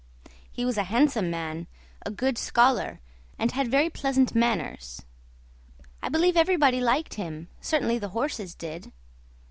[0.51, 1.67] He was a handsome man,
[2.03, 2.99] a good scholar,
[3.37, 5.03] and had very pleasant manners.
[6.01, 8.91] I believe everybody liked him; certainly the horses did.